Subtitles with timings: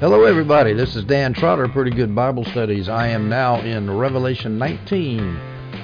[0.00, 0.74] Hello, everybody.
[0.74, 2.88] This is Dan Trotter, Pretty Good Bible Studies.
[2.88, 5.36] I am now in Revelation 19.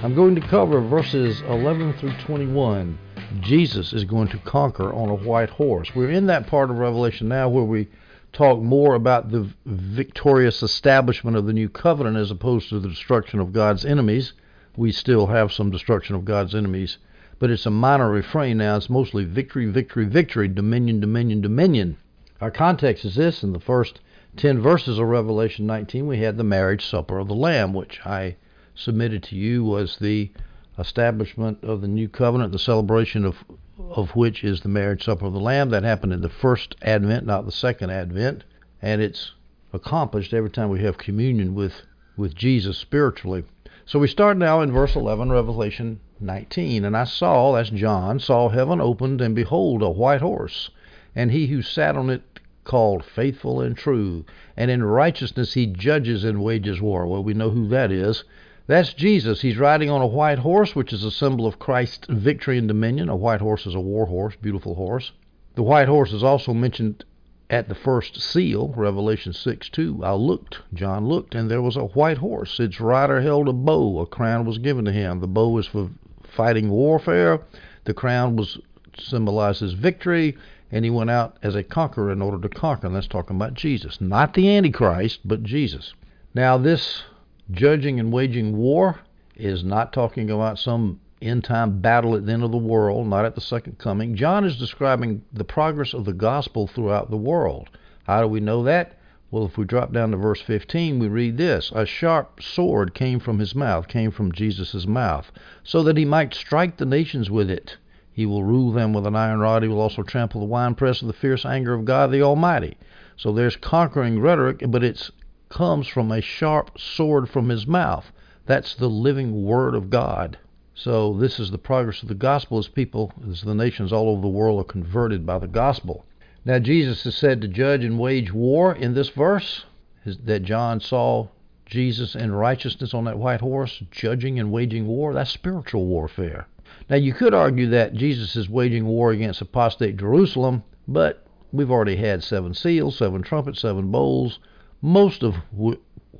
[0.04, 2.96] I'm going to cover verses 11 through 21.
[3.40, 5.90] Jesus is going to conquer on a white horse.
[5.96, 7.88] We're in that part of Revelation now where we
[8.32, 13.40] talk more about the victorious establishment of the new covenant as opposed to the destruction
[13.40, 14.32] of God's enemies.
[14.76, 16.98] We still have some destruction of God's enemies,
[17.40, 18.76] but it's a minor refrain now.
[18.76, 21.96] It's mostly victory, victory, victory, dominion, dominion, dominion.
[22.40, 24.00] Our context is this in the first
[24.36, 28.36] 10 verses of Revelation 19, we had the marriage supper of the Lamb, which I
[28.74, 30.30] submitted to you was the
[30.78, 33.44] establishment of the new covenant, the celebration of
[33.90, 35.70] of which is the marriage supper of the Lamb.
[35.70, 38.44] That happened in the first advent, not the second advent,
[38.82, 39.32] and it's
[39.72, 41.82] accomplished every time we have communion with
[42.16, 43.44] with Jesus spiritually.
[43.86, 46.84] So we start now in verse 11, Revelation 19.
[46.84, 50.70] And I saw, that's John, saw heaven opened, and behold, a white horse,
[51.14, 52.33] and he who sat on it
[52.64, 54.24] called faithful and true,
[54.56, 57.06] and in righteousness he judges and wages war.
[57.06, 58.24] Well, we know who that is.
[58.66, 59.42] That's Jesus.
[59.42, 63.08] He's riding on a white horse, which is a symbol of Christ's victory and dominion.
[63.08, 65.12] A white horse is a war horse, beautiful horse.
[65.54, 67.04] The white horse is also mentioned
[67.50, 70.00] at the first seal, Revelation 6 2.
[70.02, 72.58] I looked, John looked, and there was a white horse.
[72.58, 74.00] Its rider held a bow.
[74.00, 75.20] A crown was given to him.
[75.20, 75.90] The bow is for
[76.22, 77.40] fighting warfare.
[77.84, 78.58] The crown was
[78.98, 80.36] symbolizes victory,
[80.74, 82.88] and he went out as a conqueror in order to conquer.
[82.88, 85.94] And that's talking about Jesus, not the Antichrist, but Jesus.
[86.34, 87.04] Now, this
[87.52, 88.98] judging and waging war
[89.36, 93.24] is not talking about some end time battle at the end of the world, not
[93.24, 94.16] at the second coming.
[94.16, 97.70] John is describing the progress of the gospel throughout the world.
[98.02, 98.98] How do we know that?
[99.30, 103.20] Well, if we drop down to verse 15, we read this A sharp sword came
[103.20, 105.30] from his mouth, came from Jesus' mouth,
[105.62, 107.76] so that he might strike the nations with it.
[108.14, 109.64] He will rule them with an iron rod.
[109.64, 112.78] He will also trample the winepress of the fierce anger of God the Almighty.
[113.16, 115.10] So there's conquering rhetoric, but it
[115.48, 118.12] comes from a sharp sword from his mouth.
[118.46, 120.38] That's the living word of God.
[120.76, 124.22] So this is the progress of the gospel as people, as the nations all over
[124.22, 126.04] the world are converted by the gospel.
[126.44, 129.64] Now Jesus is said to judge and wage war in this verse
[130.04, 131.28] that John saw
[131.66, 135.14] Jesus in righteousness on that white horse, judging and waging war.
[135.14, 136.46] That's spiritual warfare.
[136.88, 141.96] Now, you could argue that Jesus is waging war against apostate Jerusalem, but we've already
[141.96, 144.38] had seven seals, seven trumpets, seven bowls,
[144.82, 145.36] most of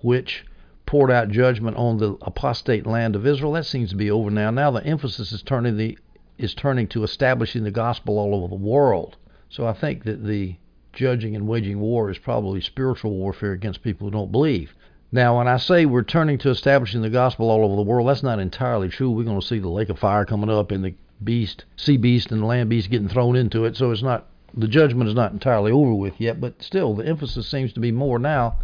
[0.03, 0.47] which
[0.87, 3.53] poured out judgment on the apostate land of Israel.
[3.53, 4.51] That seems to be over now.
[4.51, 5.99] Now the emphasis is turning the
[6.37, 9.17] is turning to establishing the gospel all over the world.
[9.49, 10.57] So I think that the
[10.93, 14.75] judging and waging war is probably spiritual warfare against people who don't believe.
[15.15, 18.25] Now, when I say we're turning to establishing the gospel all over the world, that's
[18.25, 19.13] not entirely true.
[19.13, 22.33] We're going to see the lake of fire coming up and the beast, sea beast,
[22.33, 23.77] and the land beast getting thrown into it.
[23.77, 27.47] So it's not the judgment is not entirely over with yet, but still the emphasis
[27.47, 28.59] seems to be more now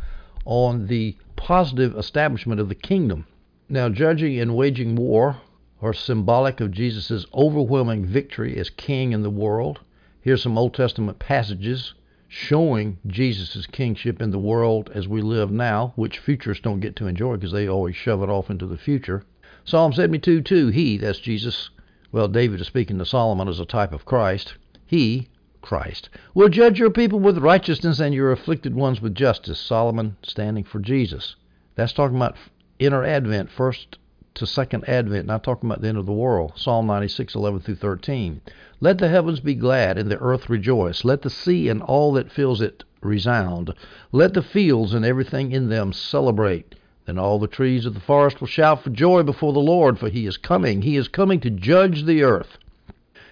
[0.44, 3.26] on the positive establishment of the kingdom.
[3.68, 5.36] Now, judging and waging war
[5.80, 9.78] are symbolic of Jesus' overwhelming victory as king in the world.
[10.20, 11.94] Here's some Old Testament passages
[12.32, 17.08] showing Jesus' kingship in the world as we live now, which futurists don't get to
[17.08, 19.24] enjoy because they always shove it off into the future.
[19.64, 21.70] Psalm 72 2, He, that's Jesus,
[22.12, 24.54] well, David is speaking to Solomon as a type of Christ.
[24.86, 25.28] He,
[25.60, 29.58] Christ, will judge your people with righteousness and your afflicted ones with justice.
[29.58, 31.34] Solomon standing for Jesus.
[31.74, 32.36] That's talking about
[32.78, 33.98] inner advent, first
[34.34, 36.52] to second advent, not talking about the end of the world.
[36.56, 38.40] Psalm 96, 11 through 13.
[38.80, 41.04] Let the heavens be glad and the earth rejoice.
[41.04, 43.74] Let the sea and all that fills it resound.
[44.12, 46.74] Let the fields and everything in them celebrate.
[47.06, 50.08] Then all the trees of the forest will shout for joy before the Lord, for
[50.08, 50.82] he is coming.
[50.82, 52.58] He is coming to judge the earth.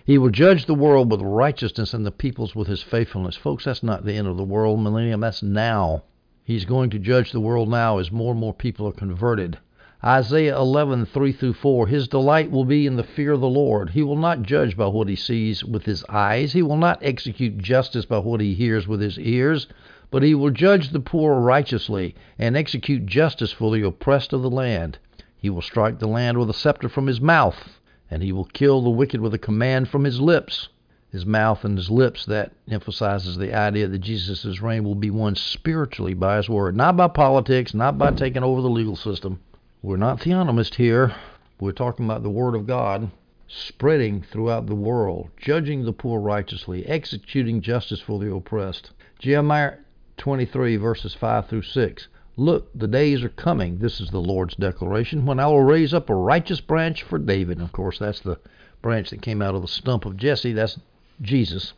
[0.04, 3.36] He will judge the world with righteousness and the peoples with his faithfulness.
[3.36, 5.20] Folks, that's not the end of the world, millennium.
[5.20, 6.02] That's now.
[6.44, 9.58] He's going to judge the world now as more and more people are converted.
[10.04, 11.88] Isaiah 11, 3 through 4.
[11.88, 13.90] His delight will be in the fear of the Lord.
[13.90, 16.52] He will not judge by what he sees with his eyes.
[16.52, 19.66] He will not execute justice by what he hears with his ears.
[20.12, 24.50] But he will judge the poor righteously and execute justice for the oppressed of the
[24.50, 24.98] land.
[25.36, 28.80] He will strike the land with a scepter from his mouth, and he will kill
[28.80, 30.68] the wicked with a command from his lips.
[31.10, 35.34] His mouth and his lips, that emphasizes the idea that Jesus' reign will be won
[35.34, 39.40] spiritually by his word, not by politics, not by taking over the legal system.
[39.80, 41.14] We're not theonomists here.
[41.60, 43.12] We're talking about the Word of God
[43.46, 48.90] spreading throughout the world, judging the poor righteously, executing justice for the oppressed.
[49.20, 49.74] Jeremiah
[50.16, 52.08] 23, verses 5 through 6.
[52.36, 56.10] Look, the days are coming, this is the Lord's declaration, when I will raise up
[56.10, 57.58] a righteous branch for David.
[57.58, 58.40] And of course, that's the
[58.82, 60.54] branch that came out of the stump of Jesse.
[60.54, 60.80] That's
[61.22, 61.72] Jesus.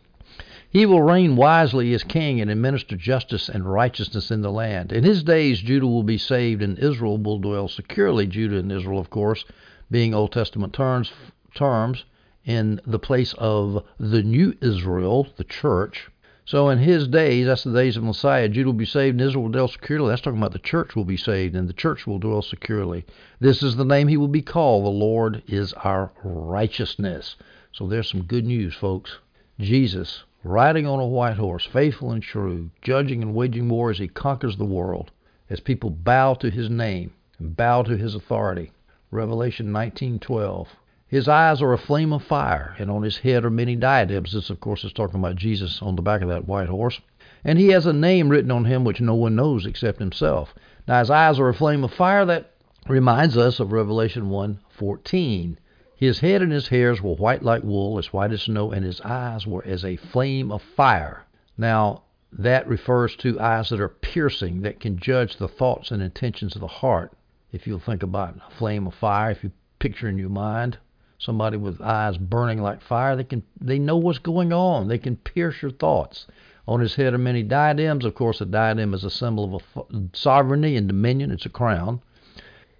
[0.72, 4.92] He will reign wisely as king and administer justice and righteousness in the land.
[4.92, 8.28] In his days, Judah will be saved and Israel will dwell securely.
[8.28, 9.44] Judah and Israel, of course,
[9.90, 11.12] being Old Testament terms,
[11.54, 12.04] terms
[12.44, 16.08] in the place of the new Israel, the church.
[16.44, 19.42] So in his days, that's the days of Messiah, Judah will be saved and Israel
[19.44, 20.10] will dwell securely.
[20.10, 23.04] That's talking about the church will be saved and the church will dwell securely.
[23.40, 24.84] This is the name he will be called.
[24.84, 27.34] The Lord is our righteousness.
[27.72, 29.18] So there's some good news, folks.
[29.58, 34.08] Jesus, riding on a white horse, faithful and true, judging and waging war as he
[34.08, 35.10] conquers the world,
[35.48, 38.72] as people bow to his name and bow to his authority.
[39.10, 40.68] Revelation 19:12.
[41.08, 44.32] His eyes are a flame of fire, and on his head are many diadems.
[44.32, 47.00] This, of course, is talking about Jesus on the back of that white horse.
[47.44, 50.54] And he has a name written on him which no one knows except himself.
[50.86, 52.24] Now, his eyes are a flame of fire.
[52.24, 52.52] That
[52.88, 55.56] reminds us of Revelation 1:14.
[56.00, 59.02] His head and his hairs were white like wool, as white as snow, and his
[59.02, 61.26] eyes were as a flame of fire.
[61.58, 66.54] Now, that refers to eyes that are piercing, that can judge the thoughts and intentions
[66.54, 67.12] of the heart.
[67.52, 70.78] If you'll think about a flame of fire, if you picture in your mind
[71.18, 74.88] somebody with eyes burning like fire, they can they know what's going on.
[74.88, 76.26] They can pierce your thoughts.
[76.66, 78.06] On his head are many diadems.
[78.06, 81.30] Of course, a diadem is a symbol of a sovereignty and dominion.
[81.30, 82.00] It's a crown.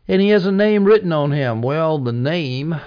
[0.09, 1.61] And he has a name written on him.
[1.61, 2.81] Well, the name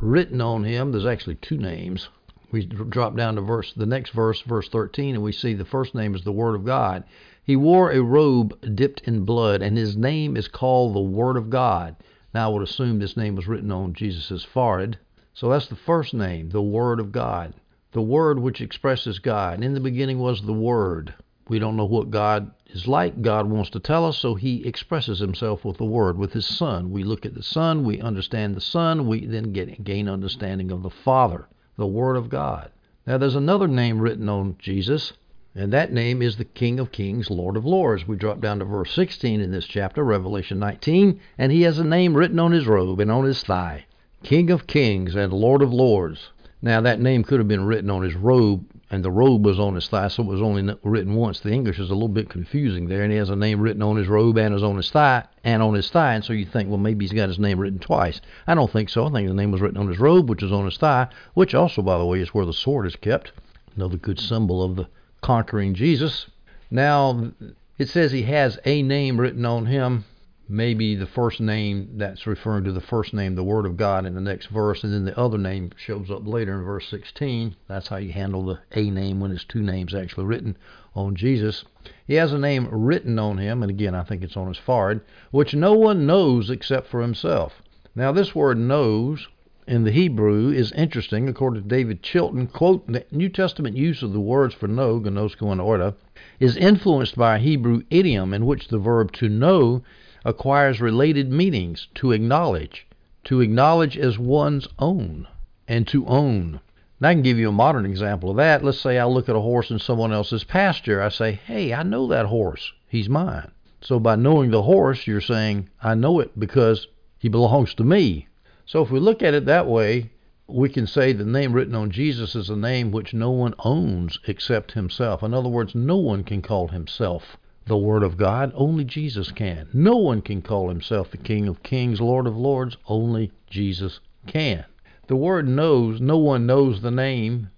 [0.00, 2.08] written on him, there's actually two names.
[2.50, 5.94] We drop down to verse the next verse, verse 13, and we see the first
[5.94, 7.04] name is the Word of God.
[7.44, 11.50] He wore a robe dipped in blood, and his name is called the Word of
[11.50, 11.96] God.
[12.32, 14.98] Now, I would assume this name was written on Jesus' forehead.
[15.34, 17.54] So that's the first name, the Word of God.
[17.92, 19.62] The Word which expresses God.
[19.62, 21.14] In the beginning was the Word.
[21.48, 23.22] We don't know what God is like.
[23.22, 26.90] God wants to tell us, so He expresses Himself with the Word, with His Son.
[26.90, 30.82] We look at the Son, we understand the Son, we then get, gain understanding of
[30.82, 32.70] the Father, the Word of God.
[33.06, 35.14] Now, there's another name written on Jesus,
[35.54, 38.06] and that name is the King of Kings, Lord of Lords.
[38.06, 41.84] We drop down to verse 16 in this chapter, Revelation 19, and he has a
[41.84, 43.86] name written on his robe and on his thigh
[44.22, 46.30] King of Kings and Lord of Lords.
[46.60, 49.74] Now, that name could have been written on his robe, and the robe was on
[49.74, 51.40] his thigh, so it was only written once.
[51.40, 53.96] The English is a little bit confusing there, and he has a name written on
[53.96, 56.68] his robe and is on his thigh, and on his thigh, and so you think,
[56.68, 58.20] well, maybe he's got his name written twice.
[58.46, 59.06] I don't think so.
[59.06, 61.54] I think the name was written on his robe, which is on his thigh, which
[61.54, 63.32] also, by the way, is where the sword is kept.
[63.76, 64.88] Another good symbol of the
[65.20, 66.26] conquering Jesus.
[66.70, 67.32] Now,
[67.78, 70.04] it says he has a name written on him,
[70.48, 74.14] maybe the first name that's referring to the first name, the Word of God, in
[74.14, 77.54] the next verse, and then the other name shows up later in verse 16.
[77.68, 80.56] That's how you handle the a name when it's two names actually written
[80.94, 81.64] on Jesus.
[82.06, 85.02] He has a name written on him, and again, I think it's on his forehead,
[85.30, 87.62] which no one knows except for himself.
[87.94, 89.28] Now, this word knows
[89.66, 91.28] in the Hebrew is interesting.
[91.28, 95.52] According to David Chilton, quote, the New Testament use of the words for know, gnosko
[95.52, 95.94] and oida,
[96.40, 99.82] is influenced by a Hebrew idiom in which the verb to know
[100.24, 102.86] acquires related meanings to acknowledge,
[103.24, 105.26] to acknowledge as one's own,
[105.66, 106.60] and to own.
[106.98, 108.64] And I can give you a modern example of that.
[108.64, 111.00] Let's say I look at a horse in someone else's pasture.
[111.00, 112.72] I say, hey, I know that horse.
[112.88, 113.50] He's mine.
[113.80, 116.88] So by knowing the horse, you're saying, I know it because
[117.18, 118.26] he belongs to me.
[118.66, 120.10] So if we look at it that way,
[120.48, 124.18] we can say the name written on Jesus is a name which no one owns
[124.26, 125.22] except himself.
[125.22, 127.36] In other words, no one can call himself
[127.68, 129.68] the Word of God, only Jesus can.
[129.72, 134.64] No one can call himself the King of Kings, Lord of Lords, only Jesus can.
[135.08, 137.48] The word knows, no one knows the name,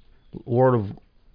[0.45, 0.93] Word of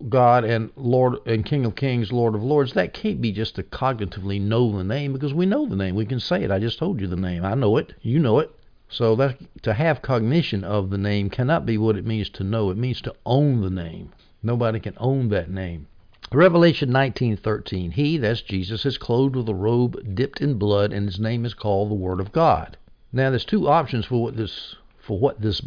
[0.10, 2.74] God and Lord and King of Kings, Lord of Lords.
[2.74, 5.96] That can't be just to cognitively know the name because we know the name.
[5.96, 6.52] We can say it.
[6.52, 7.44] I just told you the name.
[7.44, 7.94] I know it.
[8.02, 8.50] You know it.
[8.88, 12.70] So that to have cognition of the name cannot be what it means to know.
[12.70, 14.12] It means to own the name.
[14.42, 15.88] Nobody can own that name.
[16.32, 17.92] Revelation 19:13.
[17.92, 21.54] He, that's Jesus, is clothed with a robe dipped in blood, and his name is
[21.54, 22.78] called the Word of God.
[23.14, 25.62] Now, there's two options for what this for what this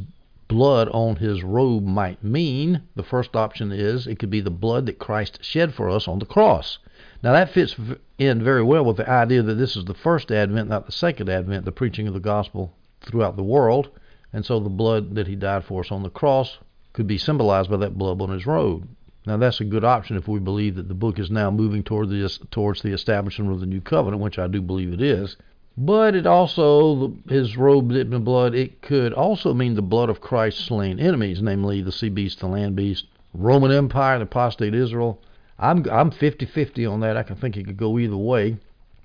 [0.49, 2.83] blood on his robe might mean.
[2.97, 6.19] The first option is it could be the blood that Christ shed for us on
[6.19, 6.79] the cross.
[7.23, 7.77] Now that fits
[8.19, 11.29] in very well with the idea that this is the first advent, not the second
[11.29, 13.91] advent, the preaching of the gospel throughout the world,
[14.33, 16.59] and so the blood that he died for us on the cross
[16.93, 18.89] could be symbolized by that blood on his robe.
[19.29, 22.09] Now that's a good option if we believe that the book is now moving toward
[22.09, 25.37] the, towards the establishment of the new covenant, which I do believe it is.
[25.77, 30.23] But it also, his robe dipped in blood, it could also mean the blood of
[30.23, 33.05] Christ's slain enemies, namely the sea beast, the land beast,
[33.35, 35.21] Roman Empire, the apostate Israel.
[35.59, 37.19] I'm I'm 50-50 on that.
[37.19, 38.57] I can think it could go either way.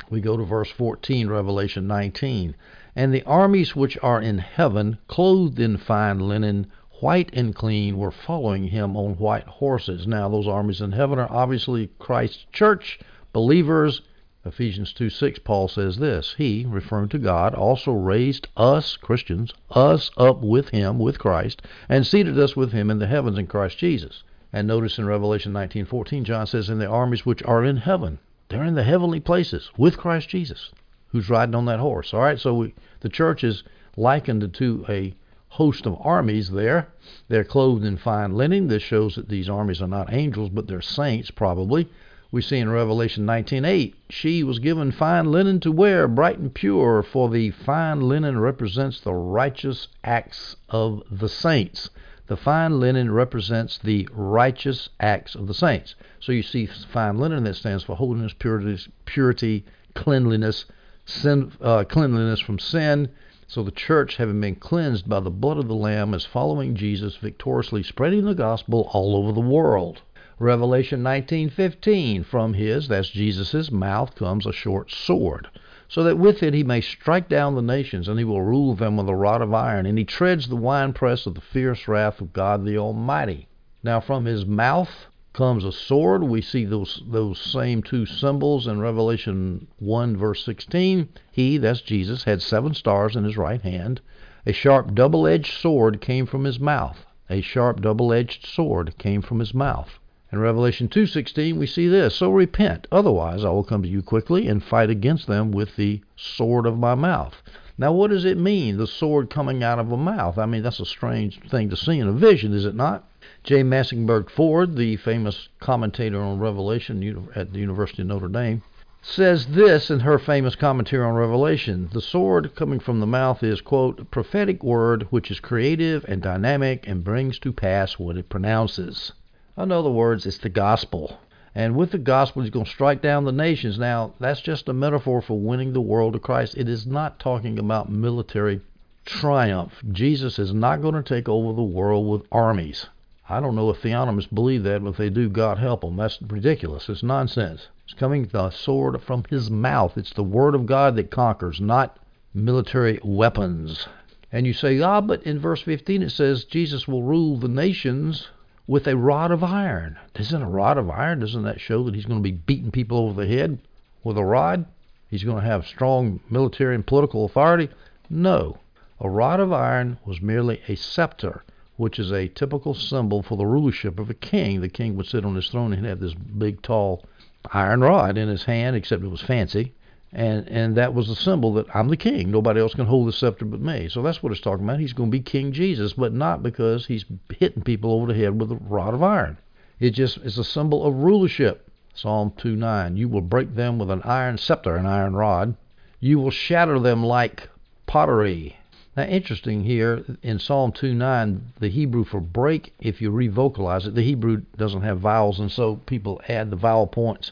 [0.10, 2.56] We go to verse 14, Revelation 19
[2.96, 6.68] and the armies which are in heaven, clothed in fine linen,
[7.03, 10.07] white and clean, were following him on white horses.
[10.07, 12.98] Now, those armies in heaven are obviously Christ's church,
[13.33, 14.01] believers.
[14.45, 20.12] Ephesians 2 6, Paul says this He, referring to God, also raised us, Christians, us
[20.15, 23.77] up with Him, with Christ, and seated us with Him in the heavens in Christ
[23.77, 24.24] Jesus.
[24.53, 28.63] And notice in Revelation 19:14, John says, "In the armies which are in heaven, they're
[28.63, 30.72] in the heavenly places with Christ Jesus,
[31.07, 33.65] who's riding on that horse." All right, so we, the church is
[33.98, 35.13] likened to a
[35.53, 36.88] host of armies there.
[37.27, 38.67] They're clothed in fine linen.
[38.67, 41.88] This shows that these armies are not angels, but they're saints, probably.
[42.31, 47.03] We see in Revelation 19:8, she was given fine linen to wear, bright and pure,
[47.03, 51.91] for the fine linen represents the righteous acts of the saints.
[52.25, 55.93] The fine linen represents the righteous acts of the saints.
[56.19, 60.65] So you see fine linen that stands for holiness, purity, purity cleanliness,
[61.05, 63.10] sin, uh, cleanliness from sin.
[63.53, 67.17] So the church, having been cleansed by the blood of the Lamb, is following Jesus
[67.17, 70.01] victoriously, spreading the gospel all over the world.
[70.39, 75.50] Revelation 19:15 from his that's Jesus's mouth comes a short sword
[75.88, 78.98] so that with it he may strike down the nations, and he will rule them
[78.98, 82.33] with a rod of iron, and he treads the winepress of the fierce wrath of
[82.33, 83.48] God the Almighty.
[83.83, 86.24] Now from his mouth comes a sword.
[86.24, 91.10] We see those those same two symbols in Revelation 1 verse 16.
[91.32, 94.00] He, that's Jesus, had seven stars in his right hand.
[94.46, 97.06] A sharp double-edged sword came from his mouth.
[97.30, 100.00] A sharp double-edged sword came from his mouth.
[100.34, 104.48] In Revelation 2:16 we see this, so repent, otherwise I will come to you quickly
[104.48, 107.42] and fight against them with the sword of my mouth.
[107.78, 110.38] Now what does it mean, the sword coming out of a mouth?
[110.38, 113.04] I mean, that's a strange thing to see in a vision, is it not?
[113.43, 113.62] J.
[113.62, 118.62] Massyngberde Ford, the famous commentator on Revelation at the University of Notre Dame,
[119.01, 121.89] says this in her famous commentary on Revelation.
[121.91, 126.21] The sword coming from the mouth is, quote, a prophetic word which is creative and
[126.21, 129.12] dynamic and brings to pass what it pronounces.
[129.57, 131.19] In other words, it's the gospel.
[131.53, 133.77] And with the gospel, he's going to strike down the nations.
[133.77, 136.55] Now, that's just a metaphor for winning the world to Christ.
[136.55, 138.62] It is not talking about military
[139.05, 139.73] triumph.
[139.91, 142.88] Jesus is not going to take over the world with armies.
[143.30, 145.96] I don't know if theonomists believe that, but if they do, God help them.
[145.96, 146.89] That's ridiculous.
[146.89, 147.68] It's nonsense.
[147.86, 149.98] It's coming the sword from his mouth.
[149.98, 152.00] It's the word of God that conquers, not
[152.34, 153.88] military weapons.
[154.32, 158.30] And you say, ah, but in verse 15 it says Jesus will rule the nations
[158.65, 159.98] with a rod of iron.
[160.15, 161.20] Isn't a rod of iron?
[161.20, 163.60] Doesn't that show that he's going to be beating people over the head
[164.03, 164.65] with a rod?
[165.10, 167.70] He's going to have strong military and political authority?
[168.10, 168.58] No.
[169.00, 171.44] A rod of iron was merely a scepter,
[171.77, 174.62] which is a typical symbol for the rulership of a king.
[174.62, 177.06] The king would sit on his throne and have this big, tall
[177.51, 179.74] iron rod in his hand, except it was fancy
[180.13, 182.30] and and that was the symbol that I'm the king.
[182.30, 183.89] Nobody else can hold the scepter but me.
[183.89, 184.80] So that's what it's talking about.
[184.80, 188.39] He's going to be King Jesus, but not because he's hitting people over the head
[188.39, 189.38] with a rod of iron.
[189.80, 191.68] It just is a symbol of rulership.
[191.96, 192.96] Psalm 2:9.
[192.96, 195.56] You will break them with an iron scepter, an iron rod.
[196.00, 197.50] You will shatter them like
[197.88, 198.58] pottery.
[198.95, 204.03] Now, interesting here in Psalm 2:9, the Hebrew for break, if you revocalize it, the
[204.03, 207.31] Hebrew doesn't have vowels, and so people add the vowel points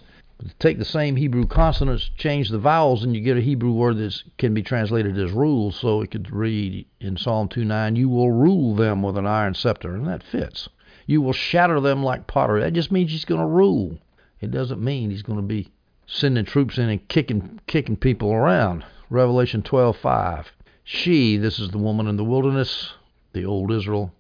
[0.59, 4.23] take the same Hebrew consonants, change the vowels, and you get a Hebrew word that
[4.37, 5.71] can be translated as rule.
[5.71, 9.93] So it could read in Psalm 2:9, "You will rule them with an iron scepter,"
[9.93, 10.67] and that fits.
[11.05, 12.61] You will shatter them like pottery.
[12.61, 13.99] That just means he's going to rule.
[14.39, 15.67] It doesn't mean he's going to be
[16.07, 18.83] sending troops in and kicking kicking people around.
[19.09, 20.51] Revelation 12:5.
[20.83, 22.93] She, this is the woman in the wilderness,
[23.33, 24.13] the old Israel.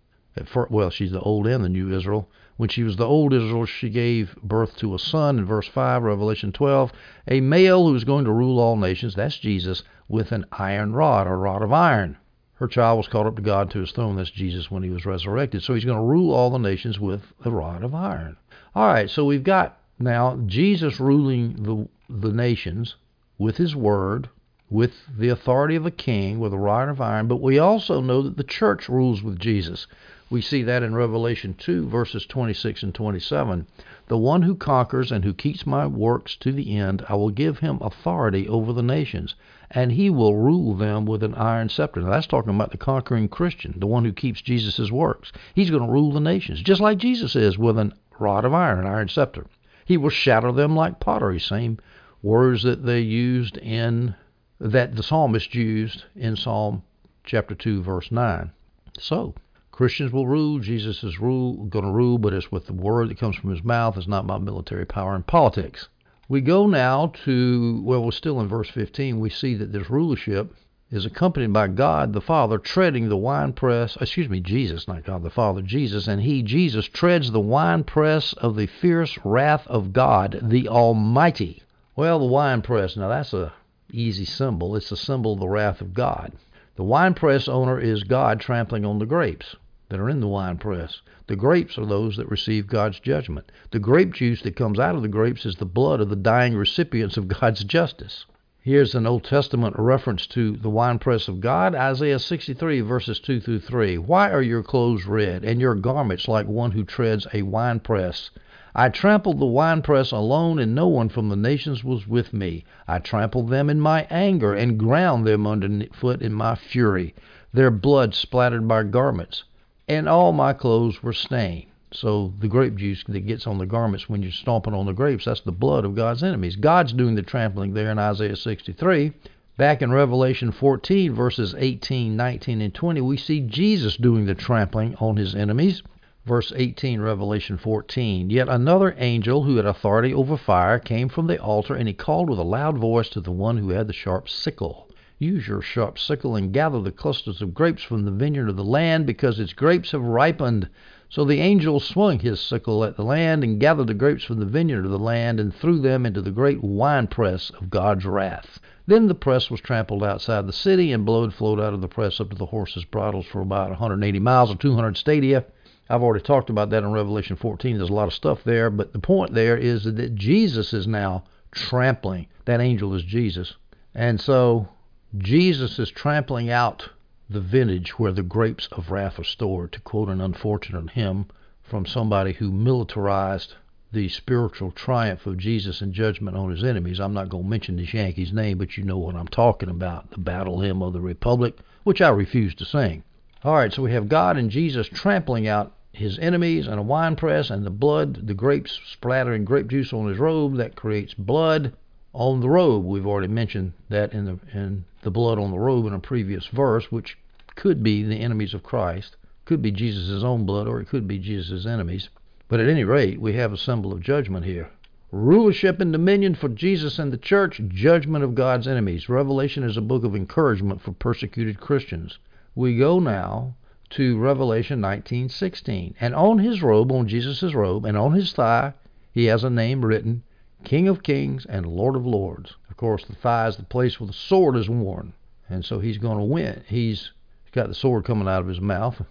[0.45, 2.29] First, well, she's the old and the new Israel
[2.61, 6.03] when she was the old Israel, she gave birth to a son in verse 5,
[6.03, 6.91] Revelation 12,
[7.27, 11.25] a male who is going to rule all nations, that's Jesus, with an iron rod,
[11.25, 12.17] a rod of iron.
[12.53, 15.07] Her child was caught up to God to his throne, that's Jesus when he was
[15.07, 15.63] resurrected.
[15.63, 18.37] So he's going to rule all the nations with a rod of iron.
[18.75, 22.95] All right, so we've got now Jesus ruling the, the nations
[23.39, 24.29] with his word,
[24.71, 28.21] with the authority of a king, with a rod of iron, but we also know
[28.21, 29.85] that the church rules with Jesus.
[30.29, 33.67] We see that in Revelation 2, verses 26 and 27.
[34.07, 37.59] The one who conquers and who keeps my works to the end, I will give
[37.59, 39.35] him authority over the nations,
[39.69, 41.99] and he will rule them with an iron scepter.
[41.99, 45.33] Now, that's talking about the conquering Christian, the one who keeps Jesus' works.
[45.53, 48.79] He's going to rule the nations, just like Jesus is, with a rod of iron,
[48.79, 49.47] an iron scepter.
[49.83, 51.77] He will shatter them like pottery, same
[52.23, 54.15] words that they used in,
[54.63, 56.83] that the psalmist used in Psalm
[57.23, 58.51] chapter 2, verse 9.
[58.99, 59.33] So,
[59.71, 60.59] Christians will rule.
[60.59, 63.63] Jesus is rule, going to rule, but it's with the word that comes from his
[63.63, 63.97] mouth.
[63.97, 65.89] It's not about military power and politics.
[66.29, 69.19] We go now to, well, we're still in verse 15.
[69.19, 70.53] We see that this rulership
[70.91, 75.31] is accompanied by God the Father treading the winepress, excuse me, Jesus, not God the
[75.31, 80.67] Father, Jesus, and he, Jesus, treads the winepress of the fierce wrath of God, the
[80.67, 81.63] Almighty.
[81.95, 83.53] Well, the winepress, now that's a
[83.93, 84.75] easy symbol.
[84.75, 86.33] It's a symbol of the wrath of God.
[86.75, 89.55] The winepress owner is God trampling on the grapes
[89.89, 91.01] that are in the winepress.
[91.27, 93.51] The grapes are those that receive God's judgment.
[93.71, 96.55] The grape juice that comes out of the grapes is the blood of the dying
[96.55, 98.25] recipients of God's justice.
[98.63, 103.61] Here's an Old Testament reference to the winepress of God, Isaiah 63, verses 2 through
[103.61, 103.97] 3.
[103.97, 108.29] Why are your clothes red, and your garments like one who treads a winepress?
[108.73, 112.63] I trampled the winepress alone, and no one from the nations was with me.
[112.87, 117.13] I trampled them in my anger, and ground them underfoot in my fury.
[117.51, 119.43] Their blood splattered my garments,
[119.89, 121.65] and all my clothes were stained.
[121.91, 125.25] So the grape juice that gets on the garments when you're stomping on the grapes,
[125.25, 126.55] that's the blood of God's enemies.
[126.55, 129.11] God's doing the trampling there in Isaiah 63.
[129.57, 134.95] Back in Revelation 14, verses 18, 19, and 20, we see Jesus doing the trampling
[134.95, 135.83] on his enemies.
[136.23, 138.29] Verse 18, Revelation 14.
[138.29, 142.29] Yet another angel who had authority over fire came from the altar, and he called
[142.29, 144.87] with a loud voice to the one who had the sharp sickle.
[145.17, 148.63] Use your sharp sickle and gather the clusters of grapes from the vineyard of the
[148.63, 150.69] land, because its grapes have ripened.
[151.09, 154.45] So the angel swung his sickle at the land and gathered the grapes from the
[154.45, 158.59] vineyard of the land and threw them into the great winepress of God's wrath.
[158.85, 162.21] Then the press was trampled outside the city, and blood flowed out of the press
[162.21, 165.45] up to the horses' bridles for about 180 miles or 200 stadia.
[165.89, 167.77] I've already talked about that in Revelation 14.
[167.77, 171.23] There's a lot of stuff there, but the point there is that Jesus is now
[171.51, 172.27] trampling.
[172.45, 173.55] That angel is Jesus.
[173.93, 174.69] And so
[175.17, 176.89] Jesus is trampling out
[177.29, 181.25] the vintage where the grapes of wrath are stored, to quote an unfortunate hymn
[181.63, 183.55] from somebody who militarized
[183.93, 186.99] the spiritual triumph of Jesus and judgment on his enemies.
[186.99, 190.11] I'm not going to mention this Yankee's name, but you know what I'm talking about
[190.11, 193.03] the battle hymn of the Republic, which I refuse to sing.
[193.43, 197.15] All right, so we have God and Jesus trampling out his enemies and a wine
[197.15, 201.73] press and the blood, the grapes splattering grape juice on his robe that creates blood
[202.13, 202.85] on the robe.
[202.85, 206.45] We've already mentioned that in the in the blood on the robe in a previous
[206.45, 207.17] verse, which
[207.55, 211.17] could be the enemies of Christ, could be Jesus' own blood, or it could be
[211.17, 212.09] Jesus' enemies.
[212.47, 214.69] But at any rate, we have a symbol of judgment here.
[215.11, 219.09] Rulership and dominion for Jesus and the church, judgment of God's enemies.
[219.09, 222.19] Revelation is a book of encouragement for persecuted Christians.
[222.53, 223.55] We go now
[223.91, 225.95] to Revelation 19:16.
[226.01, 228.73] And on his robe, on Jesus' robe, and on his thigh,
[229.13, 230.23] he has a name written,
[230.65, 232.57] King of Kings and Lord of Lords.
[232.69, 235.13] Of course, the thigh is the place where the sword is worn,
[235.49, 236.63] and so he's going to win.
[236.67, 237.11] He's
[237.53, 239.01] got the sword coming out of his mouth.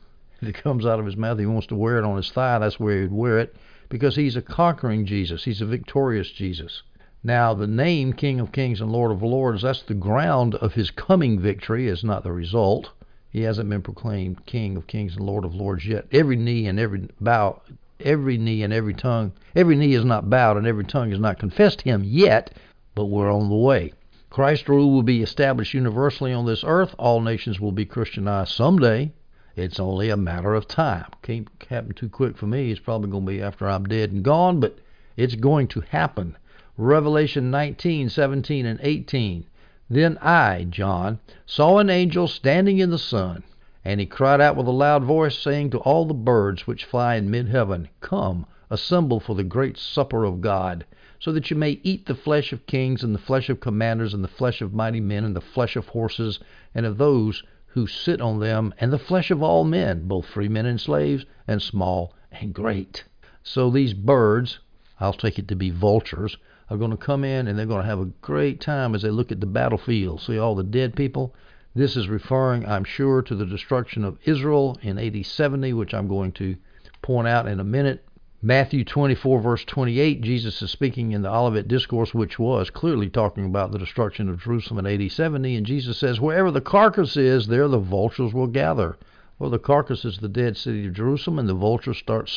[0.42, 2.58] If it comes out of his mouth, he wants to wear it on his thigh.
[2.58, 3.56] That's where he'd wear it
[3.88, 5.44] because he's a conquering Jesus.
[5.44, 6.82] He's a victorious Jesus.
[7.24, 10.90] Now, the name King of Kings and Lord of Lords, that's the ground of his
[10.90, 12.90] coming victory, is not the result.
[13.30, 16.06] He hasn't been proclaimed King of Kings and Lord of Lords yet.
[16.10, 17.62] Every knee and every bow,
[18.00, 21.38] every knee and every tongue, every knee is not bowed and every tongue is not
[21.38, 22.52] confessed him yet,
[22.94, 23.92] but we're on the way.
[24.30, 26.94] Christ's rule will be established universally on this earth.
[26.98, 29.12] All nations will be Christianized someday.
[29.56, 31.06] It's only a matter of time.
[31.22, 32.70] Can't happen too quick for me.
[32.70, 34.78] It's probably going to be after I'm dead and gone, but
[35.16, 36.36] it's going to happen.
[36.76, 39.44] Revelation 19, 17, and 18.
[39.92, 43.42] Then I, John, saw an angel standing in the sun,
[43.84, 47.16] and he cried out with a loud voice, saying to all the birds which fly
[47.16, 50.84] in mid heaven, Come, assemble for the great supper of God
[51.18, 54.24] so that you may eat the flesh of kings, and the flesh of commanders, and
[54.24, 56.38] the flesh of mighty men, and the flesh of horses,
[56.74, 60.48] and of those who sit on them, and the flesh of all men, both free
[60.48, 63.04] men and slaves, and small and great.
[63.42, 64.60] So these birds,
[64.98, 66.36] I'll take it to be vultures,
[66.70, 69.10] are going to come in and they're going to have a great time as they
[69.10, 71.34] look at the battlefield, see all the dead people.
[71.74, 76.08] This is referring, I'm sure, to the destruction of Israel in AD 70, which I'm
[76.08, 76.56] going to
[77.02, 78.04] point out in a minute.
[78.42, 83.44] Matthew 24, verse 28, Jesus is speaking in the Olivet Discourse, which was clearly talking
[83.44, 85.56] about the destruction of Jerusalem in AD 70.
[85.56, 88.96] And Jesus says, Wherever the carcass is, there the vultures will gather.
[89.38, 92.30] Well, the carcass is the dead city of Jerusalem, and the vultures start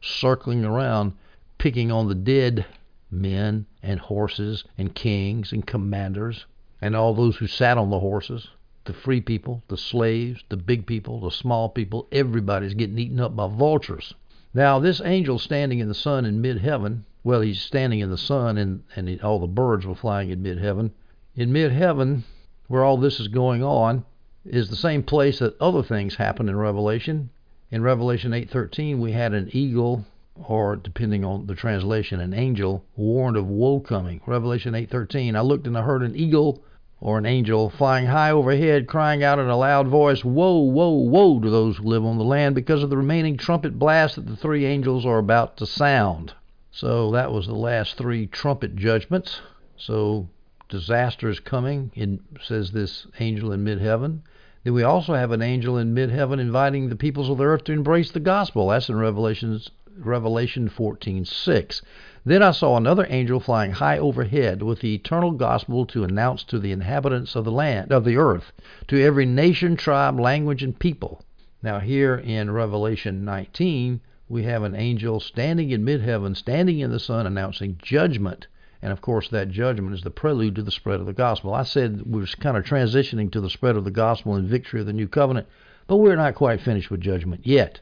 [0.00, 1.12] circling around,
[1.58, 2.66] picking on the dead
[3.10, 6.46] men and horses and kings and commanders
[6.80, 8.48] and all those who sat on the horses
[8.86, 13.34] the free people, the slaves, the big people, the small people, everybody's getting eaten up
[13.34, 14.14] by vultures.
[14.54, 18.16] Now, this angel standing in the sun in mid heaven, well, he's standing in the
[18.16, 20.92] sun and, and all the birds were flying in mid heaven.
[21.34, 22.24] In mid heaven,
[22.68, 24.04] where all this is going on,
[24.44, 27.30] is the same place that other things happen in Revelation.
[27.70, 30.06] In Revelation 8:13, we had an eagle,
[30.44, 34.20] or depending on the translation, an angel warned of woe coming.
[34.26, 36.62] Revelation 8:13, I looked and I heard an eagle
[37.00, 41.38] or an angel flying high overhead, crying out in a loud voice, Woe, woe, woe
[41.40, 44.36] to those who live on the land, because of the remaining trumpet blast that the
[44.36, 46.32] three angels are about to sound.
[46.70, 49.40] So that was the last three trumpet judgments.
[49.76, 50.28] So
[50.68, 54.22] disaster is coming, in, says this angel in mid heaven.
[54.64, 57.64] Then we also have an angel in mid heaven inviting the peoples of the earth
[57.64, 58.68] to embrace the gospel.
[58.68, 61.80] That's in Revelations, Revelation 14:6.
[62.24, 66.58] Then I saw another angel flying high overhead with the eternal gospel to announce to
[66.58, 68.52] the inhabitants of the land of the earth,
[68.88, 71.22] to every nation, tribe, language, and people.
[71.62, 76.90] Now here in Revelation 19, we have an angel standing in mid heaven, standing in
[76.90, 78.48] the sun, announcing judgment.
[78.82, 81.54] And of course, that judgment is the prelude to the spread of the gospel.
[81.54, 84.86] I said we're kind of transitioning to the spread of the gospel and victory of
[84.86, 85.46] the new covenant,
[85.86, 87.80] but we're not quite finished with judgment yet.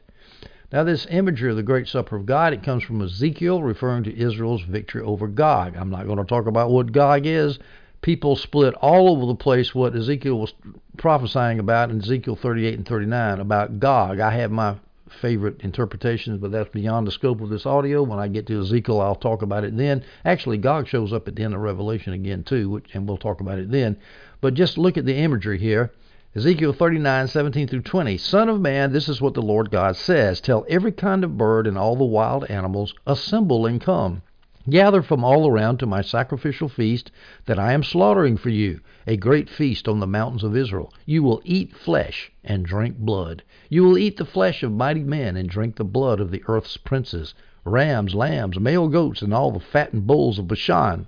[0.71, 4.17] Now, this imagery of the Great Supper of God, it comes from Ezekiel, referring to
[4.17, 5.75] Israel's victory over Gog.
[5.77, 7.59] I'm not going to talk about what Gog is.
[8.01, 10.53] People split all over the place what Ezekiel was
[10.97, 14.19] prophesying about in Ezekiel 38 and 39 about Gog.
[14.19, 14.75] I have my
[15.21, 18.03] favorite interpretations, but that's beyond the scope of this audio.
[18.03, 20.03] When I get to Ezekiel, I'll talk about it then.
[20.23, 23.59] Actually, Gog shows up at the end of Revelation again, too, and we'll talk about
[23.59, 23.97] it then.
[24.41, 25.91] But just look at the imagery here.
[26.37, 28.17] Ezekiel 39, 17 through 20.
[28.17, 31.65] Son of man, this is what the Lord God says Tell every kind of bird
[31.65, 34.21] and all the wild animals, assemble and come.
[34.69, 37.09] Gather from all around to my sacrificial feast
[37.45, 40.91] that I am slaughtering for you, a great feast on the mountains of Israel.
[41.05, 43.41] You will eat flesh and drink blood.
[43.69, 46.75] You will eat the flesh of mighty men and drink the blood of the earth's
[46.75, 51.07] princes, rams, lambs, male goats, and all the fattened bulls of Bashan.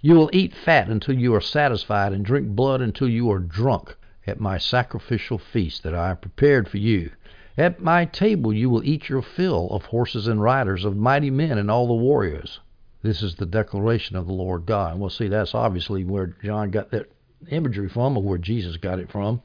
[0.00, 3.94] You will eat fat until you are satisfied and drink blood until you are drunk
[4.26, 7.10] at my sacrificial feast that I have prepared for you.
[7.58, 11.58] At my table you will eat your fill of horses and riders, of mighty men
[11.58, 12.60] and all the warriors.
[13.02, 14.92] This is the declaration of the Lord God.
[14.92, 17.10] And we'll see that's obviously where John got that
[17.50, 19.42] imagery from, or where Jesus got it from.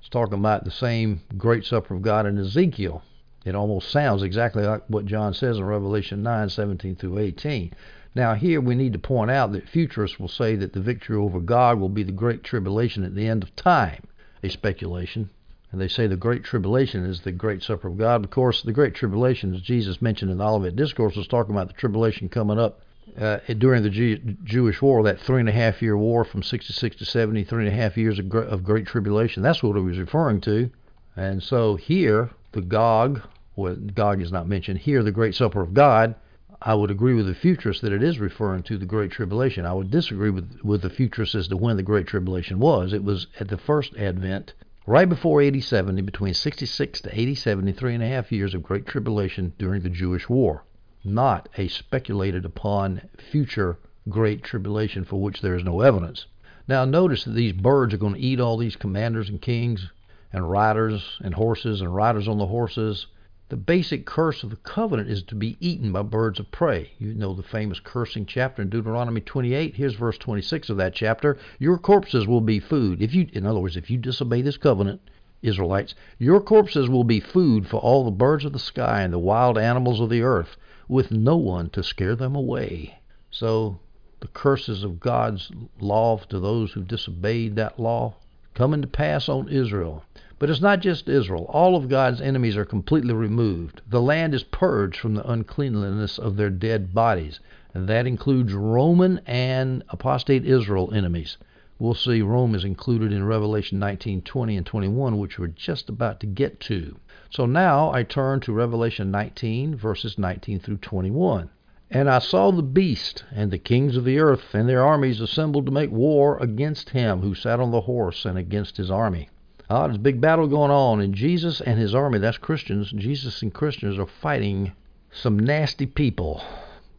[0.00, 3.02] It's talking about the same great supper of God in Ezekiel.
[3.44, 7.72] It almost sounds exactly like what John says in Revelation 9, 17 through 18.
[8.16, 11.38] Now, here we need to point out that futurists will say that the victory over
[11.38, 14.05] Gog will be the great tribulation at the end of time
[14.42, 15.30] a speculation.
[15.72, 18.24] And they say the Great Tribulation is the Great Supper of God.
[18.24, 21.68] Of course, the Great Tribulation, as Jesus mentioned in the Olivet Discourse, was talking about
[21.68, 22.80] the tribulation coming up
[23.18, 27.04] uh, during the Jewish War, that three and a half year war from 66 to
[27.04, 29.42] 70, three and a half years of, gr- of Great Tribulation.
[29.42, 30.70] That's what he was referring to.
[31.16, 33.22] And so here, the Gog,
[33.54, 36.14] well, Gog is not mentioned here, the Great Supper of God,
[36.62, 39.66] I would agree with the futurists that it is referring to the Great Tribulation.
[39.66, 42.92] I would disagree with, with the futurists as to when the Great Tribulation was.
[42.92, 44.54] It was at the first advent,
[44.86, 48.62] right before AD 70, between 66 to AD 70, three and a half years of
[48.62, 50.64] Great Tribulation during the Jewish War.
[51.04, 56.26] Not a speculated upon future Great Tribulation for which there is no evidence.
[56.66, 59.90] Now, notice that these birds are going to eat all these commanders and kings
[60.32, 63.06] and riders and horses and riders on the horses
[63.48, 66.90] the basic curse of the covenant is to be eaten by birds of prey.
[66.98, 69.76] You know the famous cursing chapter in Deuteronomy 28.
[69.76, 71.38] Here's verse 26 of that chapter.
[71.60, 73.00] Your corpses will be food.
[73.00, 75.00] If you, in other words, if you disobey this covenant,
[75.42, 79.18] Israelites, your corpses will be food for all the birds of the sky and the
[79.18, 80.56] wild animals of the earth,
[80.88, 82.98] with no one to scare them away.
[83.30, 83.78] So
[84.18, 88.16] the curses of God's law to those who disobeyed that law
[88.54, 90.02] coming to pass on Israel.
[90.38, 91.46] But it's not just Israel.
[91.48, 93.80] All of God's enemies are completely removed.
[93.88, 97.40] The land is purged from the uncleanliness of their dead bodies,
[97.72, 101.38] and that includes Roman and apostate Israel enemies.
[101.78, 106.20] We'll see Rome is included in Revelation 19, 20, and 21, which we're just about
[106.20, 106.96] to get to.
[107.30, 111.48] So now I turn to Revelation 19, verses 19 through 21.
[111.90, 115.64] And I saw the beast and the kings of the earth and their armies assembled
[115.64, 119.30] to make war against him who sat on the horse and against his army.
[119.68, 123.42] Ah, there's a big battle going on, and Jesus and his army, that's Christians, Jesus
[123.42, 124.70] and Christians are fighting
[125.10, 126.40] some nasty people.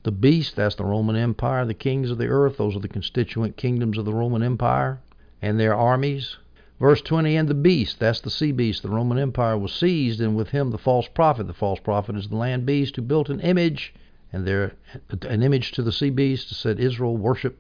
[0.03, 3.55] The beast, that's the Roman Empire, the kings of the earth, those are the constituent
[3.55, 4.99] kingdoms of the Roman Empire,
[5.41, 6.35] and their armies.
[6.77, 10.35] Verse 20, and the beast, that's the sea beast, the Roman Empire, was seized, and
[10.35, 11.47] with him the false prophet.
[11.47, 13.93] The false prophet is the land beast who built an image,
[14.33, 14.73] and there
[15.21, 17.57] an image to the sea beast to said, Israel worship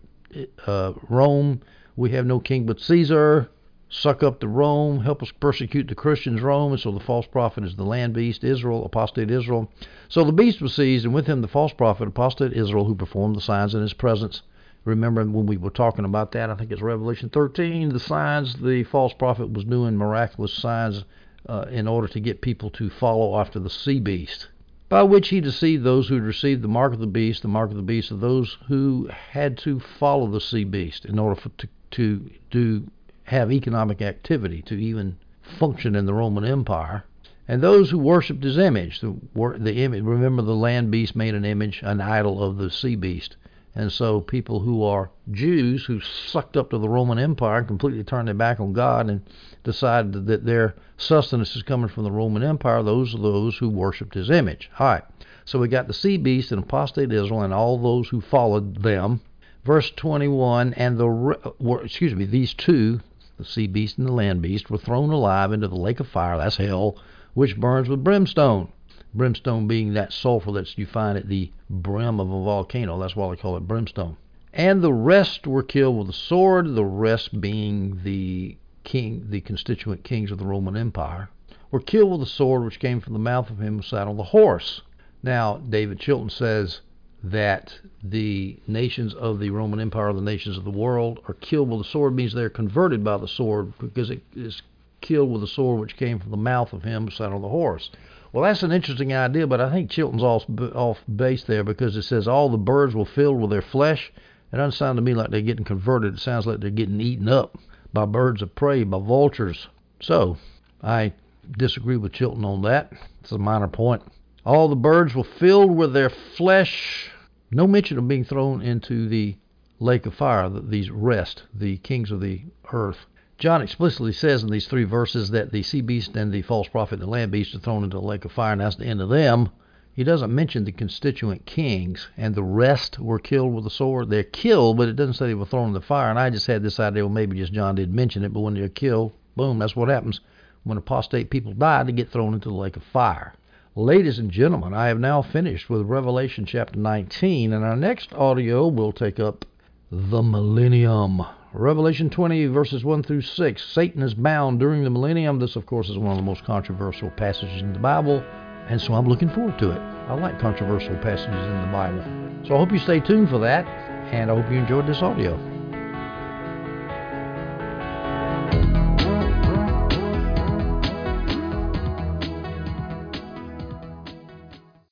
[0.65, 1.61] uh, Rome.
[1.95, 3.49] We have no king but Caesar
[3.89, 6.73] suck up to Rome, help us persecute the Christians, Rome.
[6.73, 9.71] And so the false prophet is the land beast, Israel, apostate Israel.
[10.09, 13.35] So the beast was seized, and with him the false prophet, apostate Israel, who performed
[13.35, 14.41] the signs in his presence.
[14.85, 16.49] Remember when we were talking about that?
[16.49, 17.89] I think it's Revelation 13.
[17.89, 21.03] The signs the false prophet was doing miraculous signs
[21.47, 24.47] uh, in order to get people to follow after the sea beast,
[24.89, 27.69] by which he deceived those who had received the mark of the beast, the mark
[27.69, 31.49] of the beast of those who had to follow the sea beast in order for,
[31.49, 32.85] to to do
[33.27, 37.03] have economic activity, to even function in the Roman Empire.
[37.47, 39.15] And those who worshipped his image, the,
[39.57, 43.37] the image, remember the land beast made an image, an idol of the sea beast.
[43.75, 48.03] And so people who are Jews who sucked up to the Roman Empire and completely
[48.03, 49.21] turned their back on God and
[49.63, 54.15] decided that their sustenance is coming from the Roman Empire, those are those who worshipped
[54.15, 54.69] his image.
[54.79, 55.03] All right.
[55.45, 59.21] So we got the sea beast and apostate Israel and all those who followed them.
[59.63, 62.99] Verse 21, and the, excuse me, these two,
[63.37, 66.37] the sea beast and the land beast, were thrown alive into the lake of fire,
[66.37, 66.97] that's hell,
[67.33, 68.71] which burns with brimstone.
[69.13, 72.99] Brimstone being that sulfur that you find at the brim of a volcano.
[72.99, 74.17] That's why they call it brimstone.
[74.53, 80.03] And the rest were killed with the sword, the rest being the king, the constituent
[80.03, 81.29] kings of the Roman Empire,
[81.69, 84.17] were killed with the sword which came from the mouth of him who sat on
[84.17, 84.81] the horse.
[85.21, 86.81] Now, David Chilton says
[87.23, 91.79] that the nations of the Roman Empire, the nations of the world, are killed with
[91.79, 94.61] the sword means they're converted by the sword because it is
[95.01, 97.89] killed with the sword which came from the mouth of him sat on the horse.
[98.31, 102.03] Well, that's an interesting idea, but I think Chilton's off, off base there because it
[102.03, 104.11] says all the birds will fill with their flesh.
[104.51, 106.15] It doesn't sound to me like they're getting converted.
[106.15, 107.57] It sounds like they're getting eaten up
[107.93, 109.67] by birds of prey, by vultures.
[110.01, 110.37] So,
[110.83, 111.13] I
[111.57, 112.91] disagree with Chilton on that.
[113.21, 114.03] It's a minor point.
[114.47, 117.11] All the birds were filled with their flesh.
[117.51, 119.35] No mention of being thrown into the
[119.77, 123.07] lake of fire, these rest, the kings of the earth.
[123.37, 126.93] John explicitly says in these three verses that the sea beast and the false prophet
[126.93, 129.01] and the land beast are thrown into the lake of fire, and that's the end
[129.01, 129.49] of them.
[129.93, 134.09] He doesn't mention the constituent kings, and the rest were killed with the sword.
[134.09, 136.09] They're killed, but it doesn't say they were thrown in the fire.
[136.09, 138.53] And I just had this idea, well, maybe just John did mention it, but when
[138.53, 140.21] they're killed, boom, that's what happens.
[140.63, 143.33] When apostate people die, they get thrown into the lake of fire.
[143.77, 148.67] Ladies and gentlemen, I have now finished with Revelation chapter 19, and our next audio
[148.67, 149.45] will take up
[149.91, 151.21] the millennium.
[151.53, 153.63] Revelation 20, verses 1 through 6.
[153.63, 155.37] Satan is bound during the millennium.
[155.37, 158.23] This, of course, is one of the most controversial passages in the Bible,
[158.67, 159.79] and so I'm looking forward to it.
[159.79, 162.03] I like controversial passages in the Bible.
[162.47, 163.67] So I hope you stay tuned for that,
[164.11, 165.56] and I hope you enjoyed this audio.